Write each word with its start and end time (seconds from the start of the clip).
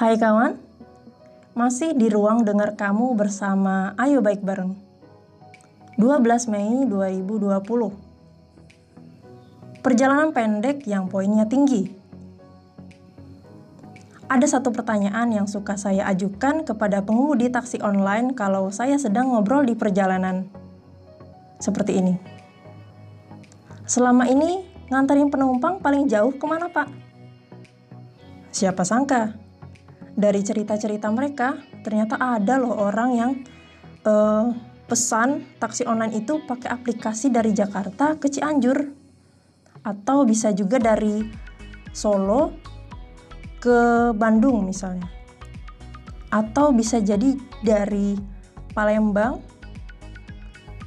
Hai 0.00 0.16
kawan, 0.16 0.56
masih 1.52 1.92
di 1.92 2.08
ruang 2.08 2.40
dengar 2.40 2.72
kamu 2.72 3.20
bersama 3.20 3.92
Ayo 4.00 4.24
Baik 4.24 4.40
Bareng. 4.40 4.72
12 6.00 6.48
Mei 6.48 6.88
2020. 6.88 7.92
Perjalanan 9.84 10.32
pendek 10.32 10.88
yang 10.88 11.04
poinnya 11.04 11.44
tinggi. 11.44 11.92
Ada 14.24 14.56
satu 14.56 14.72
pertanyaan 14.72 15.36
yang 15.36 15.44
suka 15.44 15.76
saya 15.76 16.08
ajukan 16.08 16.64
kepada 16.64 17.04
pengemudi 17.04 17.52
taksi 17.52 17.84
online 17.84 18.32
kalau 18.32 18.72
saya 18.72 18.96
sedang 18.96 19.36
ngobrol 19.36 19.68
di 19.68 19.76
perjalanan. 19.76 20.48
Seperti 21.60 22.00
ini. 22.00 22.16
Selama 23.84 24.24
ini 24.24 24.64
nganterin 24.88 25.28
penumpang 25.28 25.76
paling 25.76 26.08
jauh 26.08 26.32
ke 26.32 26.44
mana 26.48 26.72
pak? 26.72 26.88
Siapa 28.48 28.80
sangka 28.80 29.49
dari 30.20 30.44
cerita-cerita 30.44 31.08
mereka, 31.08 31.56
ternyata 31.80 32.20
ada 32.20 32.60
loh 32.60 32.76
orang 32.76 33.10
yang 33.16 33.32
uh, 34.04 34.52
pesan 34.84 35.48
taksi 35.56 35.88
online 35.88 36.20
itu 36.20 36.44
pakai 36.44 36.68
aplikasi 36.68 37.32
dari 37.32 37.56
Jakarta 37.56 38.20
ke 38.20 38.28
Cianjur. 38.28 39.00
Atau 39.80 40.28
bisa 40.28 40.52
juga 40.52 40.76
dari 40.76 41.24
Solo 41.96 42.52
ke 43.64 44.12
Bandung 44.12 44.68
misalnya. 44.68 45.08
Atau 46.28 46.76
bisa 46.76 47.00
jadi 47.00 47.32
dari 47.64 48.20
Palembang 48.76 49.40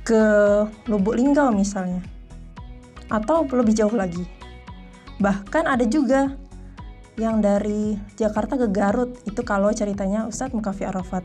ke 0.05 0.21
Lubuk 0.85 1.17
Linggau 1.17 1.49
misalnya. 1.49 2.05
Atau 3.09 3.49
lebih 3.49 3.73
jauh 3.73 3.97
lagi. 3.97 4.23
Bahkan 5.17 5.63
ada 5.65 5.85
juga 5.89 6.37
yang 7.17 7.41
dari 7.41 7.97
Jakarta 8.17 8.57
ke 8.57 8.67
Garut 8.73 9.21
itu 9.29 9.41
kalau 9.45 9.69
ceritanya 9.69 10.25
Ustadz 10.25 10.53
Mukafi 10.57 10.89
Arafat. 10.89 11.21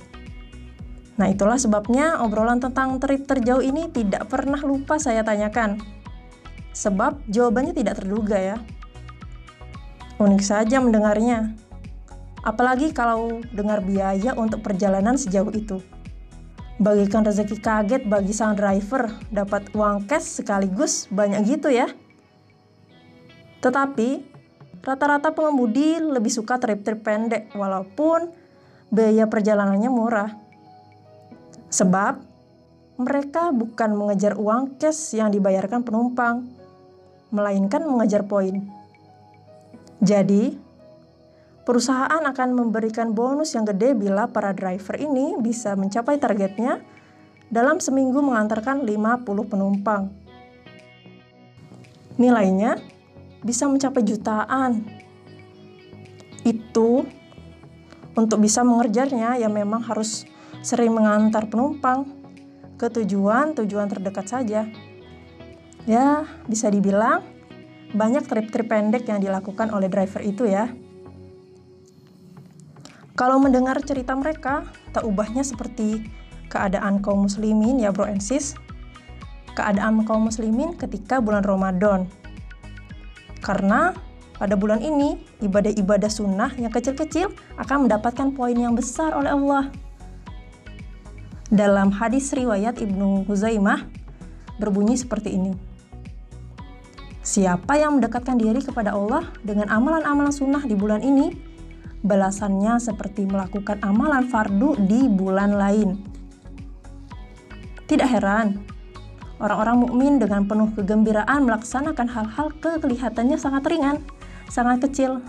Nah 1.18 1.26
itulah 1.26 1.58
sebabnya 1.58 2.22
obrolan 2.22 2.62
tentang 2.62 3.00
trip 3.02 3.26
terjauh 3.26 3.64
ini 3.64 3.90
tidak 3.90 4.30
pernah 4.30 4.60
lupa 4.62 5.00
saya 5.00 5.26
tanyakan. 5.26 5.82
Sebab 6.76 7.26
jawabannya 7.26 7.74
tidak 7.74 7.98
terduga 7.98 8.38
ya. 8.38 8.56
Unik 10.22 10.42
saja 10.44 10.78
mendengarnya. 10.78 11.58
Apalagi 12.46 12.94
kalau 12.94 13.42
dengar 13.50 13.82
biaya 13.82 14.30
untuk 14.38 14.62
perjalanan 14.62 15.18
sejauh 15.18 15.50
itu. 15.50 15.82
Bagikan 16.78 17.26
rezeki 17.26 17.58
kaget 17.58 18.02
bagi 18.06 18.30
sang 18.30 18.54
driver, 18.54 19.10
dapat 19.34 19.66
uang 19.74 20.06
cash 20.06 20.38
sekaligus 20.38 21.10
banyak 21.10 21.58
gitu 21.58 21.74
ya. 21.74 21.90
Tetapi 23.58 24.37
Rata-rata 24.82 25.34
pengemudi 25.34 25.98
lebih 25.98 26.30
suka 26.30 26.56
trip-trip 26.56 27.02
pendek 27.02 27.50
walaupun 27.54 28.30
biaya 28.88 29.28
perjalanannya 29.28 29.90
murah. 29.90 30.30
Sebab 31.68 32.14
mereka 32.98 33.54
bukan 33.54 33.94
mengejar 33.94 34.34
uang 34.34 34.80
cash 34.80 35.14
yang 35.14 35.30
dibayarkan 35.30 35.86
penumpang, 35.86 36.50
melainkan 37.30 37.86
mengejar 37.86 38.26
poin. 38.26 38.66
Jadi, 40.02 40.56
perusahaan 41.62 42.22
akan 42.22 42.48
memberikan 42.54 43.12
bonus 43.12 43.54
yang 43.54 43.68
gede 43.68 43.94
bila 43.94 44.30
para 44.30 44.50
driver 44.56 44.98
ini 44.98 45.38
bisa 45.38 45.78
mencapai 45.78 46.18
targetnya 46.18 46.80
dalam 47.52 47.78
seminggu 47.78 48.18
mengantarkan 48.24 48.82
50 48.82 49.46
penumpang. 49.46 50.10
Nilainya 52.18 52.97
bisa 53.42 53.70
mencapai 53.70 54.02
jutaan. 54.02 54.86
Itu 56.42 57.06
untuk 58.18 58.42
bisa 58.42 58.66
mengerjarnya 58.66 59.38
ya 59.38 59.46
memang 59.46 59.84
harus 59.86 60.26
sering 60.62 60.90
mengantar 60.90 61.46
penumpang 61.46 62.10
ke 62.78 62.90
tujuan-tujuan 62.90 63.86
terdekat 63.90 64.26
saja. 64.26 64.66
Ya, 65.88 66.28
bisa 66.44 66.68
dibilang 66.68 67.24
banyak 67.96 68.28
trip-trip 68.28 68.68
pendek 68.68 69.08
yang 69.08 69.24
dilakukan 69.24 69.72
oleh 69.72 69.88
driver 69.88 70.20
itu 70.20 70.44
ya. 70.44 70.68
Kalau 73.18 73.42
mendengar 73.42 73.80
cerita 73.82 74.14
mereka, 74.14 74.62
tak 74.94 75.02
ubahnya 75.02 75.42
seperti 75.42 76.06
keadaan 76.52 77.02
kaum 77.02 77.26
muslimin 77.26 77.82
ya 77.82 77.90
bro 77.90 78.06
and 78.06 78.22
sis. 78.22 78.54
Keadaan 79.58 80.06
kaum 80.06 80.30
muslimin 80.30 80.78
ketika 80.78 81.18
bulan 81.18 81.42
Ramadan 81.42 82.06
karena 83.48 83.96
pada 84.36 84.54
bulan 84.54 84.84
ini, 84.84 85.18
ibadah-ibadah 85.40 86.12
sunnah 86.12 86.52
yang 86.60 86.70
kecil-kecil 86.70 87.32
akan 87.56 87.88
mendapatkan 87.88 88.28
poin 88.36 88.54
yang 88.54 88.76
besar 88.76 89.16
oleh 89.16 89.32
Allah. 89.32 89.72
Dalam 91.48 91.90
hadis 91.90 92.30
riwayat 92.36 92.76
Ibnu 92.78 93.24
Huzaimah, 93.24 93.88
berbunyi 94.60 95.00
seperti 95.00 95.32
ini. 95.32 95.56
Siapa 97.24 97.80
yang 97.80 97.98
mendekatkan 97.98 98.36
diri 98.38 98.62
kepada 98.62 98.94
Allah 98.94 99.26
dengan 99.42 99.66
amalan-amalan 99.72 100.30
sunnah 100.30 100.62
di 100.62 100.78
bulan 100.78 101.02
ini, 101.02 101.34
balasannya 102.06 102.78
seperti 102.78 103.26
melakukan 103.26 103.82
amalan 103.82 104.28
fardu 104.30 104.76
di 104.86 105.08
bulan 105.10 105.56
lain. 105.56 105.98
Tidak 107.88 108.06
heran 108.06 108.77
Orang-orang 109.38 109.86
mukmin 109.86 110.18
dengan 110.18 110.50
penuh 110.50 110.74
kegembiraan 110.74 111.46
melaksanakan 111.46 112.10
hal-hal 112.10 112.50
kelihatannya 112.58 113.38
sangat 113.38 113.62
ringan, 113.70 114.02
sangat 114.50 114.90
kecil. 114.90 115.22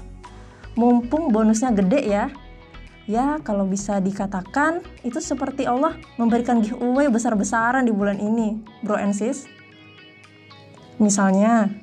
Mumpung 0.74 1.30
bonusnya 1.30 1.70
gede 1.70 2.02
ya. 2.10 2.26
Ya, 3.10 3.42
kalau 3.42 3.66
bisa 3.66 3.98
dikatakan 3.98 4.86
itu 5.02 5.18
seperti 5.18 5.66
Allah 5.66 5.98
memberikan 6.18 6.62
giveaway 6.62 7.10
besar-besaran 7.10 7.86
di 7.86 7.94
bulan 7.94 8.22
ini, 8.22 8.62
bro 8.86 8.98
and 8.98 9.18
sis. 9.18 9.50
Misalnya, 11.02 11.74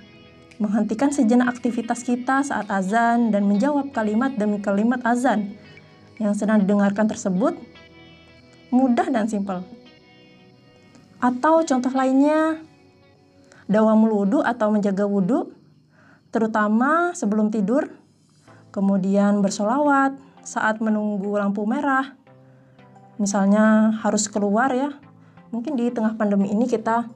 menghentikan 0.63 1.11
sejenak 1.11 1.59
aktivitas 1.59 2.07
kita 2.07 2.47
saat 2.47 2.71
azan 2.71 3.35
dan 3.35 3.43
menjawab 3.45 3.91
kalimat 3.91 4.35
demi 4.39 4.63
kalimat 4.63 5.03
azan 5.03 5.59
yang 6.17 6.33
sedang 6.33 6.63
didengarkan 6.65 7.07
tersebut 7.11 7.59
mudah 8.73 9.07
dan 9.11 9.29
simpel. 9.29 9.63
Atau 11.17 11.65
contoh 11.65 11.93
lainnya, 11.97 12.61
dawamul 13.67 14.25
wudhu 14.25 14.39
atau 14.45 14.69
menjaga 14.69 15.09
wudhu, 15.09 15.51
terutama 16.29 17.17
sebelum 17.17 17.49
tidur, 17.49 17.89
kemudian 18.69 19.41
bersolawat 19.41 20.13
saat 20.45 20.79
menunggu 20.85 21.35
lampu 21.41 21.65
merah, 21.65 22.15
misalnya 23.17 23.97
harus 24.05 24.29
keluar 24.29 24.71
ya, 24.77 24.93
mungkin 25.51 25.75
di 25.75 25.89
tengah 25.89 26.15
pandemi 26.21 26.53
ini 26.53 26.69
kita 26.69 27.09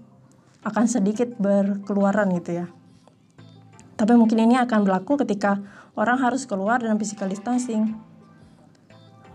akan 0.65 0.85
sedikit 0.89 1.37
berkeluaran 1.37 2.33
gitu 2.37 2.65
ya. 2.65 2.67
Tapi 4.01 4.17
mungkin 4.17 4.41
ini 4.41 4.57
akan 4.57 4.89
berlaku 4.89 5.21
ketika 5.21 5.61
orang 5.93 6.17
harus 6.25 6.49
keluar 6.49 6.81
dalam 6.81 6.97
physical 6.97 7.29
distancing. 7.29 8.01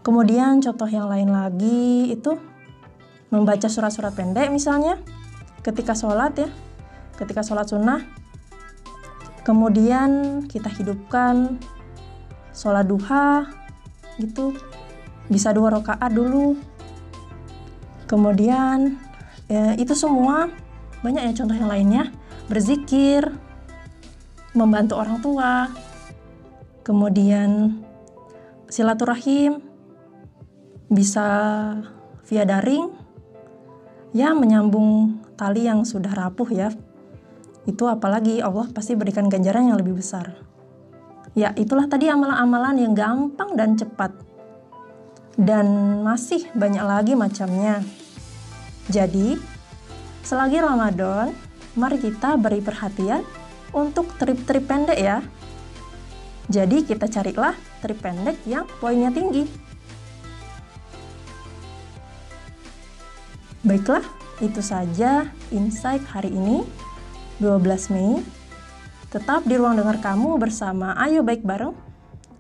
Kemudian 0.02 0.58
contoh 0.62 0.90
yang 0.90 1.06
lain 1.06 1.30
lagi 1.30 2.14
itu 2.14 2.38
membaca 3.34 3.66
surat-surat 3.66 4.14
pendek 4.14 4.50
misalnya 4.54 5.02
ketika 5.66 5.98
sholat 5.98 6.38
ya 6.38 6.50
ketika 7.18 7.42
sholat 7.42 7.66
sunnah 7.66 8.06
kemudian 9.46 10.42
kita 10.50 10.70
hidupkan 10.74 11.62
sholat 12.56 12.88
duha 12.88 13.52
gitu. 14.18 14.56
Bisa 15.28 15.52
dua 15.52 15.76
rakaat 15.76 16.16
dulu. 16.16 16.56
Kemudian 18.08 18.96
ya, 19.52 19.76
itu 19.76 19.92
semua 19.92 20.48
banyak 21.04 21.22
ya 21.30 21.34
contoh 21.44 21.56
yang 21.60 21.70
lainnya. 21.70 22.04
Berzikir 22.48 23.28
membantu 24.56 24.96
orang 24.96 25.20
tua. 25.20 25.68
Kemudian 26.86 27.82
silaturahim 28.72 29.60
bisa 30.88 31.28
via 32.30 32.46
daring 32.46 32.94
ya 34.16 34.32
menyambung 34.32 35.20
tali 35.36 35.68
yang 35.68 35.84
sudah 35.84 36.16
rapuh 36.16 36.48
ya. 36.48 36.72
Itu 37.68 37.92
apalagi 37.92 38.40
Allah 38.40 38.72
pasti 38.72 38.96
berikan 38.96 39.28
ganjaran 39.28 39.68
yang 39.68 39.76
lebih 39.76 40.00
besar. 40.00 40.40
Ya, 41.36 41.52
itulah 41.60 41.92
tadi 41.92 42.08
amalan-amalan 42.08 42.80
yang 42.80 42.94
gampang 42.96 43.60
dan 43.60 43.76
cepat. 43.76 44.16
Dan 45.36 46.00
masih 46.08 46.48
banyak 46.56 46.80
lagi 46.80 47.12
macamnya. 47.12 47.84
Jadi, 48.88 49.36
selagi 50.24 50.64
Ramadan, 50.64 51.36
mari 51.76 52.00
kita 52.00 52.40
beri 52.40 52.64
perhatian 52.64 53.20
untuk 53.76 54.16
trip-trip 54.16 54.64
pendek 54.64 54.96
ya. 54.96 55.20
Jadi 56.48 56.88
kita 56.88 57.12
carilah 57.12 57.52
trip 57.84 58.00
pendek 58.00 58.40
yang 58.48 58.64
poinnya 58.80 59.12
tinggi. 59.12 59.44
Baiklah, 63.66 64.06
itu 64.46 64.62
saja 64.62 65.34
insight 65.50 66.06
hari 66.14 66.30
ini, 66.30 66.62
12 67.42 67.90
Mei. 67.90 68.22
Tetap 69.10 69.42
di 69.50 69.58
ruang 69.58 69.74
dengar 69.74 69.98
kamu 70.06 70.38
bersama 70.38 70.94
Ayo 71.02 71.26
Baik 71.26 71.42
Bareng, 71.42 71.74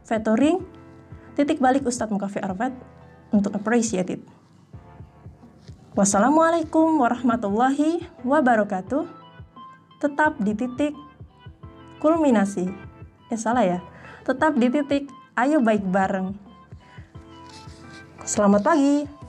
Fetoring, 0.06 0.62
Titik 1.36 1.60
balik 1.60 1.84
Ustadz 1.84 2.16
Mukafi 2.16 2.40
Arfat 2.40 2.72
untuk 3.34 3.52
appreciate 3.58 4.08
it. 4.08 4.24
Wassalamualaikum 5.92 6.96
warahmatullahi 6.96 8.08
wabarakatuh. 8.24 9.04
Tetap 10.00 10.40
di 10.40 10.56
titik 10.56 10.96
kulminasi. 12.00 12.72
Eh 13.28 13.40
salah 13.40 13.68
ya. 13.68 13.80
Tetap 14.24 14.56
di 14.56 14.72
titik 14.72 15.12
ayo 15.36 15.60
baik 15.60 15.84
bareng. 15.90 16.38
Selamat 18.24 18.64
pagi. 18.64 19.25